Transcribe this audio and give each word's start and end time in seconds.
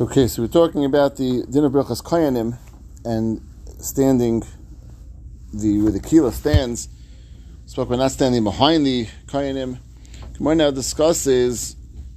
Okay, 0.00 0.28
so 0.28 0.40
we're 0.40 0.48
talking 0.48 0.86
about 0.86 1.16
the 1.16 1.44
dinner 1.50 1.68
brachas 1.68 2.02
kayanim 2.02 2.56
and 3.04 3.38
standing 3.80 4.42
the 5.52 5.82
where 5.82 5.92
the 5.92 6.00
kila 6.00 6.32
stands. 6.32 6.88
Spoke 7.66 7.88
about 7.88 7.98
not 7.98 8.10
standing 8.10 8.42
behind 8.42 8.86
the 8.86 9.08
kayanim. 9.26 9.78
Gemara 10.38 10.54
now 10.54 10.70
discusses 10.70 11.76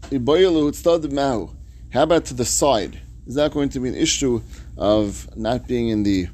mahu. 0.09 1.49
How 1.91 2.03
about 2.03 2.23
to 2.27 2.33
the 2.33 2.45
side? 2.45 3.01
Is 3.27 3.35
that 3.35 3.51
going 3.51 3.67
to 3.67 3.81
be 3.81 3.89
an 3.89 3.95
issue 3.95 4.41
of 4.77 5.27
not 5.35 5.67
being 5.67 5.89
in 5.89 6.03
the 6.03 6.29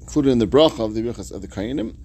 included 0.00 0.30
in 0.30 0.38
the 0.38 0.46
bracha 0.46 0.80
of 0.80 0.94
the 0.94 1.02
brachas 1.02 1.30
of 1.30 1.42
the 1.42 1.48
kayanim? 1.48 1.96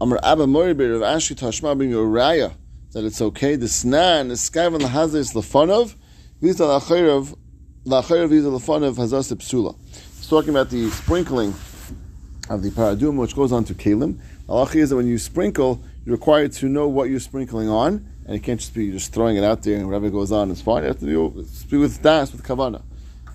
Amar 0.00 0.18
Abba 0.24 0.46
Moribir 0.46 0.92
of 0.96 1.02
Ashi 1.02 1.36
Tashma 1.36 1.78
being 1.78 1.92
raya 1.92 2.52
that 2.94 3.04
it's 3.04 3.22
okay. 3.22 3.54
The 3.54 3.66
snan 3.66 4.32
is 4.32 4.40
skavan 4.40 4.80
lahazis 4.80 5.34
lefanov. 5.34 5.94
These 6.42 6.60
are 6.60 6.80
the 6.80 6.84
it's 7.86 8.08
talking 10.30 10.48
about 10.48 10.70
the 10.70 10.88
sprinkling 10.90 11.54
of 12.48 12.62
the 12.62 12.70
paradum, 12.70 13.16
which 13.18 13.36
goes 13.36 13.52
on 13.52 13.64
to 13.64 13.74
kalim. 13.74 14.18
Halacha 14.48 14.76
is 14.76 14.88
that 14.88 14.96
when 14.96 15.06
you 15.06 15.18
sprinkle, 15.18 15.82
you're 16.06 16.16
required 16.16 16.52
to 16.52 16.66
know 16.70 16.88
what 16.88 17.10
you're 17.10 17.20
sprinkling 17.20 17.68
on, 17.68 18.06
and 18.24 18.36
it 18.36 18.42
can't 18.42 18.58
just 18.58 18.72
be 18.72 18.90
just 18.90 19.12
throwing 19.12 19.36
it 19.36 19.44
out 19.44 19.62
there 19.64 19.76
and 19.76 19.84
whatever 19.84 20.08
goes 20.08 20.32
on 20.32 20.50
is 20.50 20.62
fine. 20.62 20.84
You 20.84 20.88
have 20.88 21.00
to 21.00 21.04
be, 21.68 21.76
with 21.76 22.02
das, 22.02 22.32
with 22.32 22.42
kavana. 22.42 22.80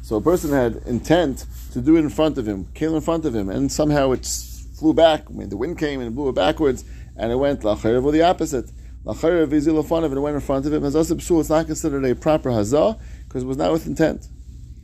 So 0.01 0.15
a 0.15 0.21
person 0.21 0.49
had 0.51 0.77
intent 0.87 1.45
to 1.73 1.79
do 1.79 1.95
it 1.97 1.99
in 1.99 2.09
front 2.09 2.39
of 2.39 2.47
him, 2.47 2.65
kalim 2.73 2.95
in 2.95 3.01
front 3.01 3.25
of 3.25 3.35
him, 3.35 3.51
and 3.51 3.71
somehow 3.71 4.13
it 4.13 4.25
flew 4.25 4.95
back. 4.95 5.25
I 5.29 5.33
mean, 5.33 5.49
the 5.49 5.57
wind 5.57 5.77
came 5.77 6.01
and 6.01 6.15
blew 6.15 6.29
it 6.29 6.33
backwards, 6.33 6.85
and 7.15 7.31
it 7.31 7.35
went 7.35 7.61
lachayev 7.61 8.03
or 8.03 8.11
the 8.11 8.23
opposite. 8.23 8.71
Lachayev 9.05 9.49
izilafanav, 9.49 10.05
and 10.05 10.17
it 10.17 10.21
went 10.21 10.33
in 10.33 10.41
front 10.41 10.65
of 10.65 10.73
him. 10.73 10.83
It's 10.83 11.49
not 11.51 11.67
considered 11.67 12.03
a 12.03 12.15
proper 12.15 12.49
hazah 12.49 12.99
because 13.27 13.43
it 13.43 13.45
was 13.45 13.57
not 13.57 13.71
with 13.71 13.85
intent. 13.85 14.27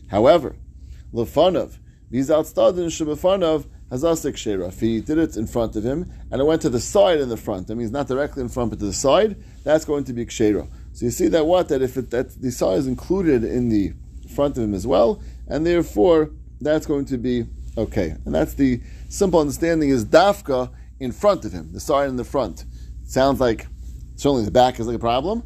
However, 0.10 0.56
Lefanov, 1.14 1.78
Vizat 2.12 2.54
Stadin 2.54 2.88
Shebefanov, 2.88 3.68
Hazasik 3.92 4.36
Shera. 4.36 4.68
If 4.68 4.80
he 4.80 5.00
did 5.00 5.18
it 5.18 5.38
in 5.38 5.48
front 5.48 5.76
of 5.76 5.84
him 5.84 6.12
and 6.32 6.42
it 6.42 6.44
went 6.44 6.62
to 6.64 6.70
the 6.70 6.80
side 6.80 7.20
in 7.20 7.30
the 7.30 7.38
front, 7.38 7.68
that 7.68 7.76
means 7.76 7.92
not 7.92 8.08
directly 8.08 8.42
in 8.42 8.50
front 8.50 8.72
but 8.72 8.80
to 8.80 8.86
the 8.86 8.94
side, 8.94 9.38
that's 9.64 9.86
going 9.86 10.04
to 10.06 10.14
be 10.14 10.26
Kshera. 10.26 10.68
So 10.94 11.06
you 11.06 11.12
see 11.12 11.28
that 11.30 11.46
what? 11.46 11.70
That 11.70 11.82
if 11.82 11.98
it, 11.98 12.10
that 12.12 12.42
the 12.42 12.52
side 12.52 12.78
is 12.80 12.88
included 12.88 13.44
in 13.44 13.70
the 13.70 13.94
front 14.34 14.58
of 14.58 14.64
him 14.64 14.74
as 14.74 14.88
well, 14.88 15.22
and 15.48 15.66
therefore 15.66 16.32
that's 16.62 16.86
going 16.86 17.06
to 17.06 17.18
be 17.18 17.46
okay. 17.78 18.16
And 18.26 18.34
that's 18.34 18.54
the 18.54 18.82
simple 19.10 19.40
understanding 19.40 19.90
is 19.90 20.06
Dafka 20.06 20.72
in 21.00 21.12
front 21.12 21.46
of 21.46 21.52
him, 21.52 21.72
the 21.74 21.80
side 21.80 22.10
in 22.10 22.16
the 22.16 22.24
front. 22.24 22.62
It 23.04 23.10
sounds 23.10 23.40
like 23.40 23.68
certainly 24.16 24.46
the 24.46 24.52
back 24.52 24.80
is 24.80 24.88
like 24.88 24.96
a 24.96 25.00
problem, 25.00 25.44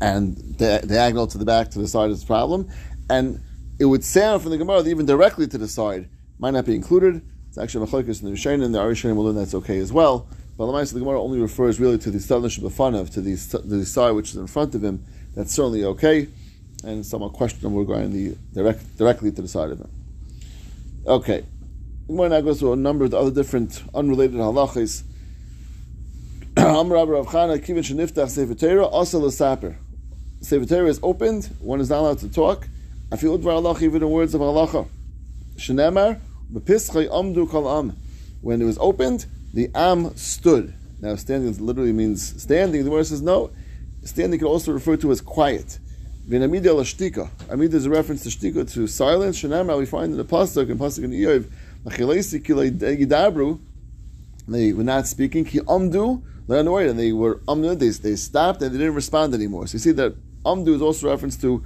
and 0.00 0.36
the 0.58 0.84
diagonal 0.86 1.26
to 1.28 1.38
the 1.38 1.44
back 1.44 1.70
to 1.70 1.78
the 1.78 1.86
side 1.86 2.10
is 2.10 2.22
a 2.22 2.26
problem, 2.26 2.68
and 3.08 3.40
it 3.78 3.86
would 3.86 4.04
sound 4.04 4.42
from 4.42 4.50
the 4.50 4.58
Gemara 4.58 4.82
that 4.82 4.90
even 4.90 5.06
directly 5.06 5.46
to 5.46 5.58
the 5.58 5.68
side 5.68 6.08
might 6.38 6.52
not 6.52 6.66
be 6.66 6.74
included. 6.74 7.22
It's 7.48 7.58
actually 7.58 7.86
Machlokes 7.86 8.22
in 8.22 8.30
the 8.30 8.36
Rishonim, 8.36 8.64
and 8.64 8.74
the 8.74 8.78
Arishonim 8.78 9.16
will 9.16 9.24
learn 9.24 9.34
that's 9.34 9.54
okay 9.54 9.78
as 9.78 9.92
well. 9.92 10.26
But 10.56 10.70
the 10.70 10.94
the 10.94 11.00
Gemara 11.00 11.20
only 11.20 11.40
refers 11.40 11.80
really 11.80 11.98
to 11.98 12.10
the 12.10 12.18
Stadnish 12.18 12.58
B'fanav, 12.60 13.10
to 13.14 13.20
the, 13.20 13.36
to 13.36 13.58
the 13.66 13.84
side 13.84 14.12
which 14.12 14.30
is 14.30 14.36
in 14.36 14.46
front 14.46 14.74
of 14.74 14.84
him. 14.84 15.04
That's 15.34 15.52
certainly 15.52 15.84
okay, 15.84 16.28
and 16.84 17.04
somewhat 17.04 17.32
questionable 17.32 17.80
regarding 17.80 18.12
the 18.12 18.36
direct, 18.52 18.96
directly 18.98 19.32
to 19.32 19.42
the 19.42 19.48
side 19.48 19.70
of 19.70 19.80
him. 19.80 19.90
Okay. 21.06 21.44
The 22.06 22.12
Gemara 22.12 22.28
now 22.28 22.40
goes 22.42 22.60
to 22.60 22.72
a 22.72 22.76
number 22.76 23.04
of 23.04 23.14
other 23.14 23.30
different 23.30 23.82
unrelated 23.94 24.36
halachas. 24.36 25.02
Amr 26.56 26.94
Rav 26.94 27.26
Chana 27.26 27.58
Kivin 27.58 27.78
Sheniftach 27.78 28.92
also 28.92 29.18
L'Saper. 29.18 29.76
Sefer 30.42 30.66
Torah 30.66 30.88
is 30.88 31.00
opened, 31.02 31.46
one 31.60 31.80
is 31.80 31.88
not 31.88 32.00
allowed 32.00 32.18
to 32.18 32.28
talk. 32.28 32.68
Feel 33.16 33.38
Dvar 33.38 33.52
Allah 33.52 33.76
even 33.80 34.02
in 34.02 34.10
words 34.10 34.34
of 34.34 34.40
halacha. 34.40 34.88
Shenemar, 35.56 36.18
Bepischai 36.52 37.08
Amdu 37.08 37.50
Kal 37.50 37.68
Am. 37.68 37.96
When 38.40 38.62
it 38.62 38.64
was 38.64 38.78
opened, 38.78 39.26
the 39.52 39.68
Am 39.74 40.16
stood. 40.16 40.74
Now, 41.00 41.14
standing 41.16 41.54
literally 41.64 41.92
means 41.92 42.42
standing. 42.42 42.84
The 42.84 42.90
word 42.90 43.06
says 43.06 43.20
no. 43.20 43.50
Standing 44.04 44.38
can 44.38 44.48
also 44.48 44.72
refer 44.72 44.96
to 44.96 45.10
as 45.12 45.20
quiet. 45.20 45.78
V'namida 46.28 46.66
lashtika. 46.66 47.28
Amida 47.50 47.76
is 47.76 47.86
a 47.86 47.90
reference 47.90 48.22
to 48.22 48.30
shtika, 48.30 48.72
to 48.72 48.86
silence. 48.86 49.42
Shenemar, 49.42 49.78
we 49.78 49.84
find 49.86 50.12
in 50.12 50.18
the 50.18 50.24
pasuk 50.24 50.70
and 50.70 50.80
pasuk 50.80 51.04
in 51.04 51.10
Iyov, 51.10 51.50
Machilesi 51.84 52.42
kilei 52.42 52.82
eh, 52.82 53.04
yidabru. 53.04 53.60
They 54.48 54.72
were 54.72 54.84
not 54.84 55.06
speaking. 55.06 55.44
Ki 55.44 55.60
amdu 55.60 56.22
and 56.48 56.98
they 56.98 57.12
were 57.12 57.36
amdu. 57.40 57.78
They, 57.78 57.90
they 57.90 58.16
stopped 58.16 58.62
and 58.62 58.74
they 58.74 58.78
didn't 58.78 58.94
respond 58.94 59.34
anymore. 59.34 59.66
So 59.66 59.74
you 59.74 59.78
see 59.80 59.92
that 59.92 60.14
Amdu 60.44 60.74
is 60.74 60.82
also 60.82 61.08
reference 61.08 61.36
to 61.38 61.62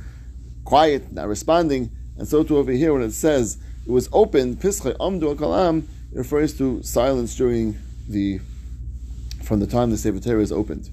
quiet, 0.66 1.12
not 1.12 1.28
responding, 1.28 1.90
and 2.18 2.28
so 2.28 2.42
too 2.42 2.58
over 2.58 2.72
here 2.72 2.92
when 2.92 3.02
it 3.02 3.12
says 3.12 3.56
it 3.86 3.90
was 3.90 4.08
open, 4.12 4.56
Pischai 4.56 4.96
Amdu 4.98 5.36
Kalam, 5.36 5.84
it 6.12 6.18
refers 6.18 6.58
to 6.58 6.82
silence 6.82 7.36
during 7.36 7.78
the 8.08 8.40
from 9.42 9.60
the 9.60 9.66
time 9.66 9.90
the 9.90 9.96
Sefer 9.96 10.18
Torah 10.18 10.42
is 10.42 10.50
opened. 10.50 10.90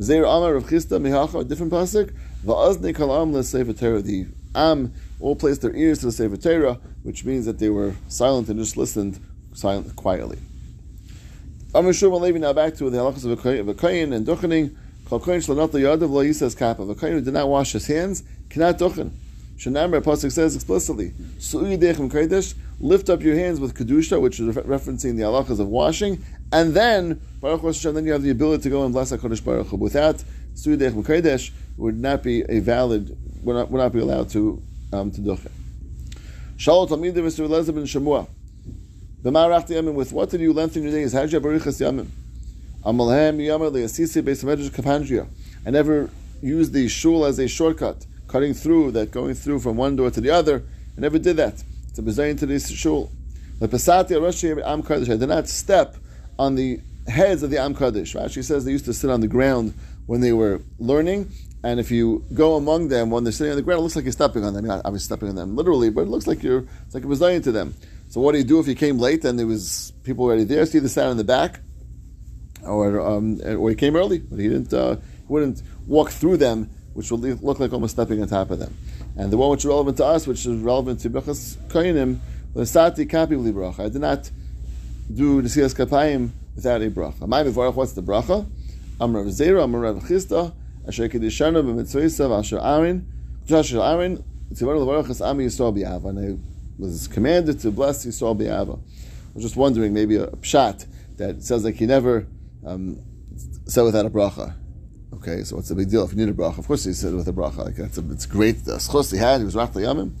Zeir 0.00 0.24
Amar 0.24 0.54
of 0.54 0.64
Chista 0.64 0.98
Mihacha, 0.98 1.42
a 1.42 1.44
different 1.44 1.70
pasuk. 1.70 2.14
Va'azni 2.44 2.94
Kalam 2.96 3.32
le 3.32 3.44
Sefer 3.44 3.74
Torah. 3.74 4.00
The 4.00 4.26
Am 4.54 4.94
all 5.20 5.36
placed 5.36 5.60
their 5.60 5.76
ears 5.76 5.98
to 5.98 6.06
the 6.06 6.12
Sefer 6.12 6.38
Torah, 6.38 6.80
which 7.02 7.24
means 7.26 7.44
that 7.44 7.58
they 7.58 7.68
were 7.68 7.94
silent 8.08 8.48
and 8.48 8.58
just 8.58 8.78
listened 8.78 9.20
silent, 9.52 9.94
quietly. 9.96 10.38
Amar 11.74 11.92
Shmuel 11.92 12.22
Levi 12.22 12.38
now 12.38 12.54
back 12.54 12.74
to 12.76 12.88
the 12.88 12.96
halachas 12.96 13.26
of 13.26 13.68
a 13.68 13.74
kohen 13.74 14.12
and 14.14 14.26
duchening. 14.26 14.74
The 15.10 15.18
kohen 16.94 17.12
who 17.12 17.20
did 17.20 17.34
not 17.34 17.48
wash 17.48 17.72
his 17.72 17.86
hands 17.88 18.22
cannot 18.50 18.78
duchen. 18.78 19.10
Shanamar 19.56 20.02
Pasuk 20.02 20.32
says 20.32 20.54
explicitly, 20.54 21.12
lift 22.80 23.10
up 23.10 23.22
your 23.22 23.34
hands 23.34 23.60
with 23.60 23.74
kedusha, 23.74 24.20
which 24.20 24.40
is 24.40 24.56
referencing 24.56 25.16
the 25.16 25.22
halachas 25.22 25.60
of 25.60 25.68
washing, 25.68 26.24
and 26.52 26.74
then 26.74 27.20
Baruch 27.40 27.62
Hashem, 27.62 27.94
then 27.94 28.04
you 28.04 28.12
have 28.12 28.22
the 28.22 28.30
ability 28.30 28.64
to 28.64 28.70
go 28.70 28.84
and 28.84 28.92
bless 28.92 29.12
Hakadosh 29.12 29.44
Baruch 29.44 29.68
Hu. 29.68 29.76
Without 29.76 30.22
suidech 30.54 30.92
mekadesh, 30.92 31.50
would 31.76 31.98
not 31.98 32.22
be 32.22 32.42
a 32.48 32.60
valid, 32.60 33.16
would 33.42 33.54
not, 33.54 33.70
would 33.70 33.78
not 33.78 33.92
be 33.92 34.00
allowed 34.00 34.30
to 34.30 34.62
um, 34.92 35.10
to 35.10 35.20
duchen. 35.20 35.50
Shalom 36.56 36.88
Talmidim 36.88 37.14
Mr. 37.14 37.46
Elazar 37.46 37.74
ben 37.74 37.84
Shemua. 37.84 38.26
The 39.22 39.30
Marach 39.30 39.68
Yamim 39.68 39.94
with 39.94 40.12
what 40.12 40.30
did 40.30 40.40
you 40.40 40.52
lengthen 40.52 40.82
your 40.82 40.92
days? 40.92 41.12
How 41.12 41.20
did 41.20 41.32
you 41.32 41.40
have 41.40 41.44
Barichas 41.44 41.80
Yamim? 41.80 42.08
I 42.82 42.92
never 45.70 46.10
used 46.40 46.72
the 46.72 46.88
shul 46.88 47.26
as 47.26 47.38
a 47.38 47.46
shortcut, 47.46 48.06
cutting 48.30 48.54
through, 48.54 48.92
that 48.92 49.10
going 49.10 49.34
through 49.34 49.58
from 49.60 49.76
one 49.76 49.96
door 49.96 50.10
to 50.10 50.20
the 50.20 50.30
other. 50.30 50.62
I 50.96 51.00
never 51.00 51.18
did 51.18 51.36
that. 51.36 51.62
It's 51.88 51.98
a 51.98 52.02
bizayin 52.02 52.38
to 52.38 52.46
this 52.46 52.70
shul. 52.70 53.10
I 53.60 53.66
did 53.66 55.28
not 55.28 55.48
step 55.48 55.96
on 56.38 56.54
the 56.54 56.80
heads 57.08 57.42
of 57.42 57.50
the 57.50 57.58
Am 57.58 57.74
Kaddish. 57.74 58.14
Rashi 58.14 58.42
says 58.42 58.64
they 58.64 58.70
used 58.70 58.86
to 58.86 58.94
sit 58.94 59.10
on 59.10 59.20
the 59.20 59.28
ground 59.28 59.74
when 60.06 60.20
they 60.20 60.32
were 60.32 60.62
learning, 60.78 61.30
and 61.62 61.78
if 61.78 61.90
you 61.90 62.24
go 62.32 62.56
among 62.56 62.88
them 62.88 63.10
when 63.10 63.24
they're 63.24 63.32
sitting 63.32 63.50
on 63.50 63.56
the 63.56 63.62
ground, 63.62 63.80
it 63.80 63.82
looks 63.82 63.96
like 63.96 64.04
you're 64.04 64.12
stepping 64.12 64.44
on 64.44 64.54
them. 64.54 64.64
You're 64.64 64.76
not 64.76 64.86
obviously 64.86 65.04
stepping 65.04 65.28
on 65.28 65.34
them 65.34 65.56
literally, 65.56 65.90
but 65.90 66.02
it 66.02 66.08
looks 66.08 66.26
like 66.26 66.42
you're 66.42 66.64
it's 66.86 66.94
like 66.94 67.04
a 67.04 67.06
bizayin 67.06 67.42
to 67.44 67.52
them. 67.52 67.74
So 68.08 68.20
what 68.20 68.32
do 68.32 68.38
you 68.38 68.44
do 68.44 68.58
if 68.60 68.66
you 68.66 68.74
came 68.74 68.98
late 68.98 69.24
and 69.24 69.38
there 69.38 69.46
was 69.46 69.92
people 70.04 70.24
already 70.24 70.44
there? 70.44 70.64
You 70.64 70.80
either 70.80 70.88
sat 70.88 71.10
in 71.10 71.16
the 71.16 71.24
back, 71.24 71.60
or 72.64 73.00
um, 73.00 73.40
or 73.44 73.68
he 73.70 73.76
came 73.76 73.94
early, 73.96 74.20
but 74.20 74.38
he 74.38 74.48
didn't 74.48 74.72
uh, 74.72 74.96
wouldn't 75.28 75.62
walk 75.86 76.10
through 76.10 76.38
them, 76.38 76.70
which 77.00 77.10
will 77.10 77.18
look 77.18 77.58
like 77.60 77.72
almost 77.72 77.94
stepping 77.94 78.20
on 78.20 78.28
top 78.28 78.50
of 78.50 78.58
them. 78.58 78.76
And 79.16 79.32
the 79.32 79.38
one 79.38 79.48
which 79.48 79.60
is 79.60 79.66
relevant 79.66 79.96
to 79.96 80.04
us, 80.04 80.26
which 80.26 80.44
is 80.44 80.58
relevant 80.60 81.00
to 81.00 81.08
Brachas 81.08 81.56
Kainim, 81.68 82.18
was 82.52 82.70
Sati 82.70 83.06
Kapi 83.06 83.36
Bracha. 83.36 83.86
I 83.86 83.88
did 83.88 84.02
not 84.02 84.30
do 85.10 85.40
the 85.40 85.48
Siyas 85.48 85.74
Kapayim 85.74 86.28
without 86.54 86.82
a 86.82 86.90
bracha. 86.90 87.26
My 87.26 87.42
Mivarach, 87.42 87.74
what's 87.74 87.94
the 87.94 88.02
bracha? 88.02 88.46
Amr 89.00 89.22
Rav 89.22 89.28
Zera, 89.28 89.62
Amr 89.62 89.80
Rav 89.80 90.02
Chisda, 90.02 90.52
Asher 90.86 91.08
Kedishana, 91.08 91.64
B'mitzvoisav, 91.64 92.38
Asher 92.38 92.58
Aaron, 92.58 93.10
Asher 93.50 93.80
Aaron, 93.80 94.22
Tzivanu 94.52 94.84
Levarach 94.84 95.26
Ami 95.26 95.46
Yisrael 95.46 95.74
B'Yava. 95.74 96.10
And 96.10 96.18
I 96.18 96.82
was 96.82 97.08
commanded 97.08 97.60
to 97.60 97.70
bless 97.70 98.04
Yisrael 98.04 98.38
B'Yava. 98.38 98.78
I 98.78 99.32
was 99.32 99.44
just 99.44 99.56
wondering, 99.56 99.94
maybe 99.94 100.16
a 100.16 100.26
pshat 100.26 100.86
that 101.16 101.42
says 101.42 101.64
like 101.64 101.76
he 101.76 101.86
never 101.86 102.26
um, 102.66 103.00
said 103.64 103.84
without 103.84 104.04
a 104.04 104.10
bracha. 104.10 104.54
Okay, 105.12 105.42
so 105.42 105.56
what's 105.56 105.68
the 105.68 105.74
big 105.74 105.90
deal? 105.90 106.04
If 106.04 106.12
you 106.12 106.18
need 106.18 106.28
a 106.28 106.32
bracha, 106.32 106.58
of 106.58 106.66
course 106.66 106.84
he 106.84 106.92
said 106.92 107.12
it 107.12 107.16
with 107.16 107.28
a 107.28 107.32
bracha. 107.32 107.58
Like 107.58 107.76
that's 107.76 107.98
a, 107.98 108.10
it's 108.12 108.26
great. 108.26 108.64
The 108.64 108.76
schos 108.76 109.12
he 109.12 109.18
had, 109.18 109.38
he 109.38 109.44
was 109.44 109.54
rach 109.54 109.72
yamim. 109.72 110.12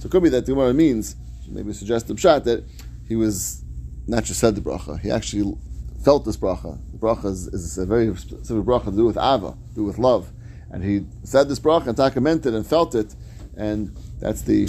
So 0.00 0.06
it 0.06 0.10
could 0.10 0.22
be 0.22 0.28
that 0.30 0.46
the 0.46 0.52
Gemara 0.52 0.74
means 0.74 1.16
maybe 1.48 1.72
suggest 1.72 2.08
the 2.08 2.16
shot 2.16 2.44
that 2.44 2.64
he 3.06 3.14
was 3.14 3.62
not 4.06 4.24
just 4.24 4.40
said 4.40 4.54
the 4.56 4.60
bracha. 4.60 4.98
He 4.98 5.10
actually 5.10 5.56
felt 6.04 6.24
this 6.24 6.36
bracha. 6.36 6.78
The 6.92 6.98
bracha 6.98 7.26
is, 7.26 7.46
is 7.48 7.78
a 7.78 7.86
very 7.86 8.14
specific 8.16 8.64
bracha 8.64 8.86
to 8.86 8.90
do 8.92 9.04
with 9.04 9.16
ava, 9.16 9.52
to 9.68 9.74
do 9.74 9.84
with 9.84 9.98
love, 9.98 10.30
and 10.70 10.82
he 10.82 11.06
said 11.22 11.48
this 11.48 11.60
bracha 11.60 11.86
and 11.88 12.22
meant 12.22 12.44
it 12.44 12.54
and 12.54 12.66
felt 12.66 12.94
it, 12.94 13.14
and 13.56 13.96
that's 14.18 14.42
the 14.42 14.66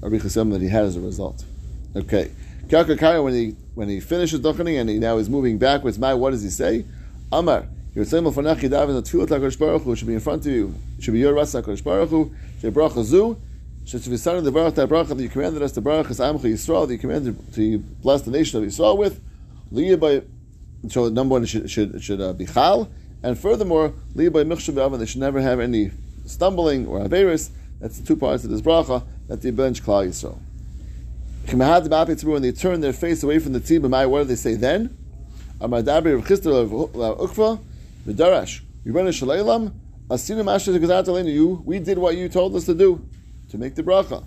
arichas 0.00 0.50
that 0.50 0.60
he 0.60 0.68
had 0.68 0.84
as 0.84 0.96
a 0.96 1.00
result. 1.00 1.44
Okay. 1.94 2.30
Kaya 2.68 3.22
when 3.22 3.34
he 3.34 3.56
when 3.74 3.88
he 3.88 4.00
finishes 4.00 4.40
duchening 4.40 4.80
and 4.80 4.88
he 4.88 4.98
now 4.98 5.18
is 5.18 5.30
moving 5.30 5.58
backwards, 5.58 5.98
my 5.98 6.14
what 6.14 6.30
does 6.30 6.42
he 6.42 6.50
say? 6.50 6.84
Amar. 7.30 7.68
You're 7.94 8.04
saying 8.04 8.24
Mofanach 8.24 8.56
Yidav 8.56 8.88
and 8.88 8.96
the 8.96 9.02
Tfilat 9.02 9.28
HaKadosh 9.28 9.56
Baruch 9.56 9.82
Hu 9.82 9.94
should 9.94 10.08
be 10.08 10.14
in 10.14 10.20
front 10.20 10.44
of 10.44 10.52
you. 10.52 10.74
It 10.98 11.04
should 11.04 11.14
be 11.14 11.20
your 11.20 11.32
Rasa 11.32 11.62
HaKadosh 11.62 11.84
Baruch 11.84 12.10
Hu. 12.10 12.34
Say 12.60 12.70
Bracha 12.70 13.04
Zu. 13.04 13.40
should 13.84 14.02
Shesvisana 14.02 14.42
the 14.42 14.50
Baruch 14.50 14.74
that 14.74 14.88
bracha 14.88 15.08
that 15.08 15.22
you 15.22 15.28
commanded 15.28 15.62
us 15.62 15.70
to 15.72 15.80
Baruch 15.80 16.08
Amcha 16.08 16.40
Yisrael, 16.40 16.88
that 16.88 16.94
you 16.94 16.98
commanded 16.98 17.54
to 17.54 17.78
bless 17.78 18.22
the 18.22 18.32
nation 18.32 18.60
of 18.60 18.68
Yisrael 18.68 18.98
with. 18.98 19.22
Liyah 19.72 20.00
by 20.00 20.22
so 20.90 21.08
number 21.08 21.34
one 21.34 21.44
should 21.44 21.70
should, 21.70 22.02
should 22.02 22.20
uh, 22.20 22.32
be 22.32 22.46
chal, 22.46 22.90
and 23.22 23.38
furthermore 23.38 23.94
liyah 24.14 24.32
by 24.32 24.42
michshav 24.42 24.98
they 24.98 25.06
should 25.06 25.20
never 25.20 25.40
have 25.40 25.60
any 25.60 25.90
stumbling 26.26 26.86
or 26.86 26.98
averis. 27.00 27.50
That's 27.80 27.98
the 27.98 28.06
two 28.06 28.16
parts 28.16 28.44
of 28.44 28.50
this 28.50 28.60
bracha 28.60 29.04
that 29.28 29.40
they 29.42 29.50
bench 29.50 29.82
Klal 29.82 30.08
Yisrael. 30.08 30.38
When 32.24 32.42
they 32.42 32.52
turn 32.52 32.80
their 32.80 32.92
face 32.92 33.22
away 33.22 33.38
from 33.38 33.52
the 33.52 33.60
tzibah, 33.60 34.08
what 34.08 34.18
do 34.20 34.24
they 34.24 34.34
say 34.34 34.54
then? 34.54 34.96
Amadabi 35.60 36.16
Rav 36.16 36.26
Chisda 36.26 37.16
Ukva 37.16 37.60
V'darash 38.06 38.60
Yibana 38.86 39.08
Shaleilam 39.08 39.72
Asinu 40.08 40.44
Masha 40.44 40.70
Gazat 40.72 41.32
You 41.32 41.62
we 41.64 41.78
did 41.78 41.98
what 41.98 42.16
you 42.16 42.28
told 42.28 42.54
us 42.54 42.66
to 42.66 42.74
do 42.74 43.06
to 43.50 43.58
make 43.58 43.74
the 43.74 43.82
bracha. 43.82 44.24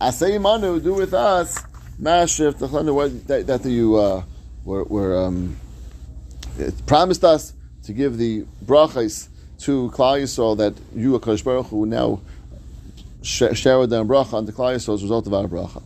Asay 0.00 0.40
Manu 0.40 0.78
do 0.80 0.94
with 0.94 1.14
us 1.14 1.58
Masha 1.98 2.50
that 2.52 3.44
that 3.46 3.64
you 3.64 3.96
uh, 3.96 4.22
were, 4.64 4.84
were 4.84 5.24
um, 5.24 5.56
promised 6.86 7.24
us 7.24 7.54
to 7.84 7.94
give 7.94 8.18
the 8.18 8.44
brachas 8.64 9.28
to 9.60 9.90
Klal 9.94 10.20
Yisrael 10.20 10.56
that 10.58 10.74
you, 10.94 11.18
Hakadosh 11.18 11.42
Baruch 11.42 11.66
Hu, 11.68 11.86
now 11.86 12.20
shower 13.22 13.86
down 13.86 14.06
bracha 14.06 14.34
on 14.34 14.44
the 14.44 14.52
Klal 14.52 14.74
Yisrael 14.74 14.94
as 14.94 15.00
a 15.00 15.04
result 15.04 15.26
of 15.26 15.32
our 15.32 15.44
bracha. 15.44 15.82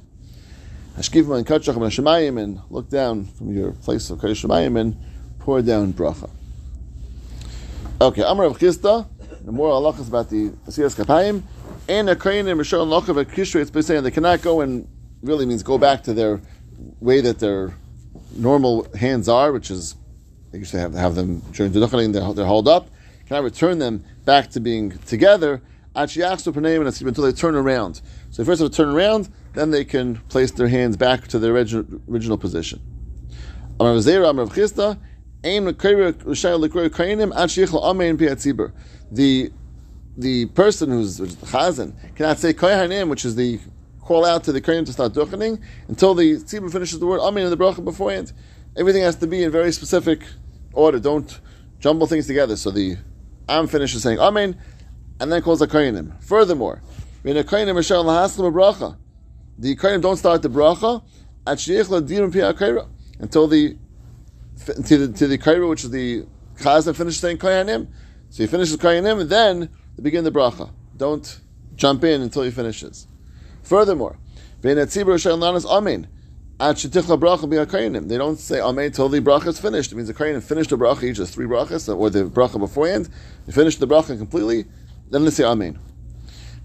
Hashkivim 0.96 1.36
and 1.38 1.46
Kachach 1.46 1.76
and 1.76 1.84
Hashemayim 1.84 2.42
and 2.42 2.60
look 2.70 2.90
down 2.90 3.26
from 3.26 3.54
your 3.54 3.72
place 3.72 4.10
of 4.10 4.18
Kodesh 4.18 4.44
Shemayim 4.44 4.80
and 4.80 4.96
pour 5.38 5.62
down 5.62 5.92
bracha. 5.92 6.28
Okay, 8.02 8.22
Amar 8.22 8.46
of 8.46 8.56
Chisda, 8.56 9.06
the 9.44 9.52
more 9.52 9.68
halachas 9.72 10.08
about 10.08 10.30
the 10.30 10.48
Asiyas 10.66 10.96
Kapayim, 10.96 11.42
and 11.86 12.08
a 12.08 12.16
Kohen 12.16 12.48
and 12.48 12.58
Rishon 12.58 12.88
Lochav 12.88 13.20
at 13.20 13.28
Kishri, 13.28 13.60
it's 13.60 13.70
been 13.70 13.82
saying 13.82 14.04
they 14.04 14.10
cannot 14.10 14.40
go 14.40 14.62
and 14.62 14.88
really 15.22 15.44
means 15.44 15.62
go 15.62 15.76
back 15.76 16.02
to 16.04 16.14
their 16.14 16.40
way 17.00 17.20
that 17.20 17.40
their 17.40 17.74
normal 18.34 18.90
hands 18.94 19.28
are, 19.28 19.52
which 19.52 19.70
is 19.70 19.96
they 20.50 20.56
used 20.56 20.70
to 20.70 20.78
have, 20.78 20.94
have 20.94 21.14
them 21.14 21.40
during 21.52 21.72
the 21.72 21.86
they're, 21.86 22.32
they're 22.32 22.46
held 22.46 22.68
up. 22.68 22.88
Can 23.26 23.36
I 23.36 23.40
return 23.40 23.78
them 23.78 24.02
back 24.24 24.48
to 24.52 24.60
being 24.60 24.96
together? 25.00 25.60
Until 25.94 27.24
they 27.24 27.32
turn 27.32 27.54
around. 27.54 28.00
So 28.30 28.42
first 28.46 28.62
to 28.62 28.70
turn 28.70 28.88
around, 28.88 29.28
then 29.52 29.72
they 29.72 29.84
can 29.84 30.16
place 30.30 30.50
their 30.52 30.68
hands 30.68 30.96
back 30.96 31.28
to 31.28 31.38
their 31.38 31.52
original, 31.52 32.00
original 32.08 32.38
position. 32.38 32.80
The 35.42 35.80
the 40.16 40.46
person 40.46 40.90
who's 40.90 41.20
chazan 41.20 41.94
cannot 42.14 42.38
say 42.38 42.52
kohanim, 42.52 43.08
which 43.08 43.24
is 43.24 43.36
the 43.36 43.58
call 44.00 44.26
out 44.26 44.44
to 44.44 44.52
the 44.52 44.60
kohen 44.60 44.84
to 44.84 44.92
start 44.92 45.14
duchening 45.14 45.58
until 45.88 46.14
the 46.14 46.34
tzibur 46.34 46.70
finishes 46.70 46.98
the 46.98 47.06
word 47.06 47.20
amen 47.20 47.44
in 47.44 47.50
the 47.50 47.56
bracha 47.56 47.82
beforehand. 47.82 48.34
Everything 48.76 49.02
has 49.02 49.16
to 49.16 49.26
be 49.26 49.42
in 49.42 49.50
very 49.50 49.72
specific 49.72 50.20
order. 50.74 51.00
Don't 51.00 51.40
jumble 51.78 52.06
things 52.06 52.26
together. 52.26 52.56
So 52.56 52.70
the 52.70 52.98
am 53.48 53.66
finishes 53.66 54.02
saying 54.02 54.18
amen, 54.18 54.60
and 55.20 55.32
then 55.32 55.40
calls 55.40 55.60
the 55.60 55.68
kohanim. 55.68 56.22
Furthermore, 56.22 56.82
in 57.24 57.38
a 57.38 57.44
kohanim 57.44 57.76
mishal 57.76 58.04
lahaslam 58.04 58.52
bracha, 58.52 58.98
the 59.58 59.74
kohanim 59.74 60.02
don't 60.02 60.18
start 60.18 60.42
the 60.42 60.50
bracha 60.50 61.02
until 63.20 63.48
the 63.48 63.78
to 64.66 65.06
the 65.06 65.08
to 65.18 65.26
the 65.26 65.38
kaira, 65.38 65.68
which 65.68 65.84
is 65.84 65.90
the 65.90 66.24
chazan 66.58 66.94
finishes 66.94 67.20
saying 67.20 67.38
kohanim. 67.38 67.88
So 68.30 68.42
he 68.42 68.46
finishes 68.46 68.76
kohanim, 68.76 69.20
and 69.20 69.30
then 69.30 69.70
they 69.96 70.02
begin 70.02 70.24
the 70.24 70.30
bracha. 70.30 70.70
Don't 70.96 71.40
jump 71.74 72.04
in 72.04 72.20
until 72.22 72.42
he 72.42 72.50
finishes. 72.50 73.06
Furthermore, 73.62 74.18
They 74.62 74.74
don't 74.74 74.90
say 74.90 75.00
amen 78.60 78.92
till 78.92 79.08
the 79.08 79.20
bracha 79.20 79.46
is 79.46 79.58
finished. 79.58 79.92
It 79.92 79.94
means 79.94 80.08
the 80.08 80.14
kohanim 80.14 80.42
finished 80.42 80.70
the 80.70 80.76
bracha, 80.76 81.04
each 81.04 81.16
has 81.16 81.30
three 81.30 81.46
brachas, 81.46 81.88
or 81.96 82.10
the 82.10 82.24
bracha 82.24 82.58
beforehand. 82.58 83.08
They 83.46 83.52
finish 83.52 83.76
the 83.76 83.86
bracha 83.86 84.18
completely, 84.18 84.66
then 85.10 85.24
they 85.24 85.30
say 85.30 85.44
amen. 85.44 85.78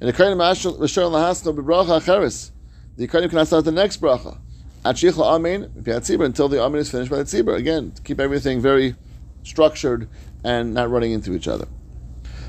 And 0.02 0.10
the 0.10 0.14
bebracha 0.14 2.02
acheres. 2.02 2.52
The 2.98 3.08
kohanim 3.08 3.30
cannot 3.30 3.48
start 3.48 3.66
the 3.66 3.72
next 3.72 4.02
bracha. 4.02 4.38
Amen 4.86 5.72
until 5.74 6.48
the 6.48 6.62
amen 6.62 6.80
is 6.80 6.92
finished 6.92 7.10
by 7.10 7.18
the 7.18 7.24
tzibur. 7.24 7.56
Again, 7.56 7.92
to 7.92 8.02
keep 8.04 8.20
everything 8.20 8.62
very 8.62 8.96
structured 9.44 10.08
and 10.44 10.76
not 10.76 10.92
running 10.92 11.12
into 11.12 11.34
each 11.34 11.48
other. 11.48 11.68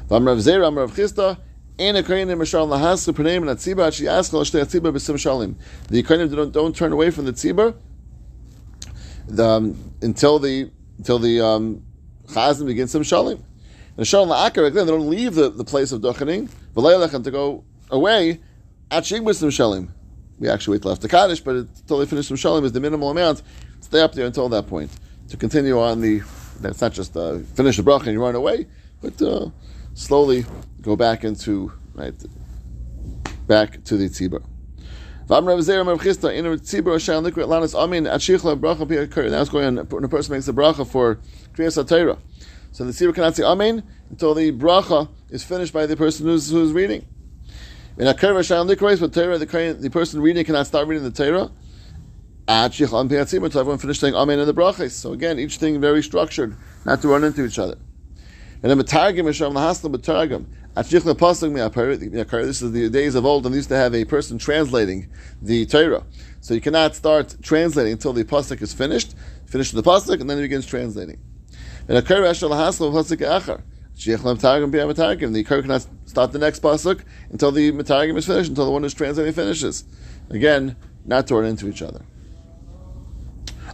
V'amrav 0.08 0.38
Zera, 0.38 0.70
Amrav 0.70 0.90
Chisda, 0.90 1.38
and 1.78 1.96
a 1.96 2.02
kohenim 2.02 2.38
mashal 2.38 2.68
lahas 2.68 3.08
l'paneim 3.08 3.48
and 3.48 3.58
atziba 3.58 3.92
she 3.92 4.06
asked 4.06 4.32
l'shtei 4.34 4.62
atziba 4.62 4.92
b'sim 4.92 5.14
shalim. 5.14 5.54
The 5.88 6.02
kohenim 6.02 6.34
don't, 6.34 6.52
don't 6.52 6.76
turn 6.76 6.92
away 6.92 7.10
from 7.10 7.24
the 7.24 7.32
tzibur 7.32 7.74
um, 9.38 9.94
until 10.02 10.38
the 10.38 10.70
until 10.98 11.18
the 11.18 11.40
um, 11.40 11.84
chazan 12.28 12.66
begins 12.66 12.90
some 12.90 13.02
shalim. 13.02 13.42
And 13.96 14.06
shalim 14.06 14.28
la'akar 14.28 14.72
they 14.72 14.84
don't 14.84 15.08
leave 15.08 15.34
the, 15.34 15.48
the 15.48 15.64
place 15.64 15.90
of 15.92 16.02
duchening 16.02 16.50
v'leilechem 16.74 17.24
to 17.24 17.30
go 17.30 17.64
away 17.90 18.40
at 18.90 19.04
shigmas 19.04 19.36
some 19.36 19.48
shalim. 19.48 19.88
We 20.38 20.48
actually 20.48 20.76
wait 20.76 20.82
till 20.82 20.92
after 20.92 21.08
kaddish, 21.08 21.40
but 21.40 21.56
until 21.56 21.98
they 21.98 22.06
finish 22.06 22.28
some 22.28 22.36
shalim 22.36 22.64
is 22.64 22.72
the 22.72 22.80
minimal 22.80 23.10
amount. 23.10 23.42
Stay 23.80 24.00
up 24.00 24.12
there 24.12 24.26
until 24.26 24.48
that 24.50 24.66
point 24.66 24.90
to 25.28 25.36
continue 25.36 25.80
on 25.80 26.00
the. 26.00 26.22
That's 26.60 26.80
not 26.80 26.92
just 26.92 27.16
uh, 27.16 27.38
finish 27.54 27.76
the 27.76 27.82
bracha 27.82 28.04
and 28.04 28.12
you 28.12 28.22
run 28.22 28.34
away, 28.34 28.66
but. 29.00 29.20
Uh, 29.20 29.50
slowly 29.96 30.44
go 30.82 30.94
back 30.94 31.24
into 31.24 31.72
right 31.94 32.14
back 33.46 33.82
to 33.84 33.96
the 33.96 34.08
tzibur. 34.08 34.42
Now 35.28 35.38
it's 35.48 35.64
going 39.50 39.64
on 39.66 39.76
when 39.88 40.04
a 40.04 40.08
person 40.08 40.34
makes 40.34 40.46
a 40.46 40.52
bracha 40.52 40.86
for 40.86 41.18
Kriyas 41.54 41.82
HaTorah. 41.82 42.18
So 42.70 42.84
the 42.84 42.92
tzibur 42.92 43.14
cannot 43.14 43.34
say 43.34 43.42
Amen 43.42 43.82
until 44.10 44.34
the 44.34 44.52
bracha 44.52 45.08
is 45.30 45.42
finished 45.42 45.72
by 45.72 45.86
the 45.86 45.96
person 45.96 46.26
who's, 46.26 46.50
who's 46.50 46.72
reading. 46.72 47.06
In 47.98 48.06
a 48.06 48.12
Likra, 48.12 49.00
but 49.00 49.12
Torah, 49.14 49.38
the, 49.38 49.90
person 49.90 50.20
reading 50.20 50.44
cannot 50.44 50.66
start 50.66 50.86
reading 50.86 51.04
the 51.04 51.10
Torah 51.10 51.50
until 52.46 53.60
everyone 53.60 53.78
finishes 53.78 54.00
saying 54.00 54.14
Amen 54.14 54.38
in 54.38 54.46
the 54.46 54.52
brachas. 54.52 54.90
So 54.90 55.14
again, 55.14 55.38
each 55.38 55.56
thing 55.56 55.80
very 55.80 56.02
structured, 56.02 56.54
not 56.84 57.00
to 57.00 57.08
run 57.08 57.24
into 57.24 57.44
each 57.44 57.58
other. 57.58 57.78
And 58.62 58.70
then 58.70 58.78
Matargim 58.78 59.24
Hashem 59.24 59.52
Lahaslam 59.52 59.96
Matargim. 59.96 60.44
This 60.74 60.92
is 62.62 62.72
the 62.72 62.90
days 62.90 63.14
of 63.14 63.24
old, 63.24 63.46
and 63.46 63.54
they 63.54 63.56
used 63.56 63.70
to 63.70 63.76
have 63.76 63.94
a 63.94 64.04
person 64.04 64.36
translating 64.36 65.08
the 65.40 65.64
Torah. 65.64 66.04
So 66.42 66.52
you 66.52 66.60
cannot 66.60 66.94
start 66.94 67.34
translating 67.42 67.94
until 67.94 68.12
the 68.12 68.24
pasuk 68.24 68.60
is 68.60 68.74
finished. 68.74 69.14
Finish 69.46 69.70
the 69.70 69.82
pasuk, 69.82 70.20
and 70.20 70.28
then 70.28 70.36
he 70.36 70.42
begins 70.42 70.66
translating. 70.66 71.18
And 71.88 71.96
Akar 73.96 74.18
Hashem 74.18 74.18
Lahaslam 74.18 74.72
Pasuk 74.72 74.94
Achar. 74.94 75.32
The 75.32 75.44
Akar 75.44 75.62
cannot 75.62 75.86
start 76.04 76.32
the 76.32 76.38
next 76.38 76.62
pasuk 76.62 77.02
until 77.30 77.50
the 77.50 77.72
Matargim 77.72 78.16
is 78.16 78.26
finished, 78.26 78.50
until 78.50 78.66
the 78.66 78.70
one 78.70 78.82
who's 78.82 78.94
translating 78.94 79.32
finishes. 79.32 79.84
Again, 80.30 80.76
not 81.04 81.26
torn 81.26 81.46
into 81.46 81.68
each 81.68 81.82
other. 81.82 82.02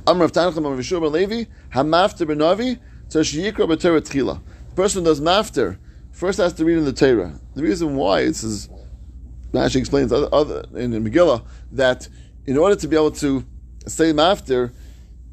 Amr 0.06 0.24
of 0.24 0.32
Tanachim 0.32 0.58
of 0.58 0.78
Yeshua 0.78 1.10
Levi, 1.10 1.44
Hamafter 1.72 2.26
Benavi, 2.26 2.78
Tashiyikra 3.08 3.68
B'Torah 3.68 4.00
Tchila 4.00 4.40
person 4.74 5.04
does 5.04 5.20
mafter 5.20 5.78
first 6.10 6.38
has 6.38 6.52
to 6.54 6.64
read 6.64 6.78
in 6.78 6.84
the 6.84 6.92
Torah. 6.92 7.38
The 7.54 7.62
reason 7.62 7.96
why 7.96 8.20
is, 8.20 8.42
is 8.42 8.68
Rashi 9.52 9.76
explains 9.76 10.12
other, 10.12 10.28
other, 10.32 10.64
in, 10.74 10.92
in 10.92 11.04
Megillah 11.04 11.44
that 11.72 12.08
in 12.46 12.58
order 12.58 12.76
to 12.76 12.88
be 12.88 12.96
able 12.96 13.10
to 13.12 13.44
say 13.86 14.12
mafter, 14.12 14.72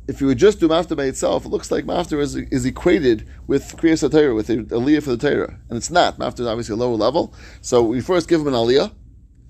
if 0.10 0.20
you 0.20 0.26
would 0.26 0.40
just 0.40 0.60
do 0.60 0.68
mafter 0.68 0.98
by 0.98 1.06
itself, 1.06 1.46
it 1.46 1.50
looks 1.50 1.70
like 1.70 1.86
mafter 1.86 2.20
is, 2.20 2.36
is 2.36 2.66
equated 2.66 3.28
with 3.46 3.78
kriyas 3.78 4.10
Torah, 4.12 4.34
with 4.34 4.50
a 4.50 4.58
aliyah 4.58 5.04
for 5.04 5.16
the 5.16 5.30
Torah, 5.30 5.60
and 5.70 5.78
it's 5.78 5.92
not. 5.92 6.18
Mafter 6.18 6.40
is 6.40 6.48
obviously 6.48 6.74
a 6.74 6.78
lower 6.78 6.96
level, 6.96 7.32
so 7.62 7.84
we 7.84 8.02
first 8.02 8.28
give 8.28 8.42
him 8.42 8.48
an 8.48 8.56
aliyah, 8.56 8.92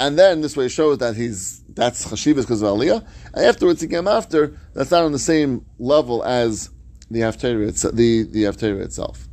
and 0.02 0.20
then 0.20 0.42
this 0.42 0.58
way 0.58 0.66
it 0.66 0.70
shows 0.70 0.98
that 0.98 1.16
he's 1.16 1.64
that's 1.70 2.06
chashivas 2.06 2.42
because 2.42 2.62
of 2.62 2.78
aliyah, 2.78 3.08
and 3.34 3.46
afterwards 3.46 3.86
came 3.86 4.06
after 4.06 4.60
that's 4.74 4.92
not 4.92 5.06
on 5.06 5.14
the 5.14 5.20
same 5.20 5.66
level 5.80 6.26
as 6.26 6.70
the 7.10 7.22
haftarah, 7.22 7.96
the 7.96 8.24
the 8.24 8.44
haftarah 8.44 8.84
itself. 8.84 9.30